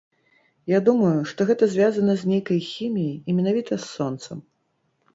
[0.71, 4.47] Я думаю, што гэта звязана з нейкай хіміяй і менавіта з сонцам.